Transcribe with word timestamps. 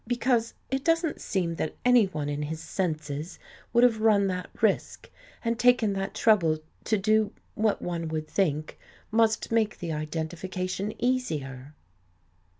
Because, 0.07 0.55
It 0.71 0.83
doesn't 0.83 1.21
seem 1.21 1.53
that 1.57 1.75
anyone 1.85 2.27
In 2.27 2.41
his 2.41 2.59
senses 2.59 3.37
would 3.71 3.83
have 3.83 4.01
run 4.01 4.25
that 4.29 4.49
risk 4.59 5.11
and 5.45 5.59
taken 5.59 5.93
that 5.93 6.15
trouble 6.15 6.57
to 6.85 6.97
do, 6.97 7.31
what 7.53 7.83
one 7.83 8.07
would 8.07 8.27
think, 8.27 8.79
must 9.11 9.51
make 9.51 9.77
the 9.77 9.91
identification 9.93 10.91
easier." 10.99 11.75